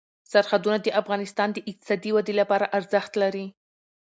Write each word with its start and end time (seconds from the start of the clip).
سرحدونه 0.31 0.77
د 0.81 0.87
افغانستان 1.01 1.49
د 1.53 1.57
اقتصادي 1.69 2.11
ودې 2.13 2.33
لپاره 2.41 2.71
ارزښت 2.77 3.11
لري. 3.23 3.45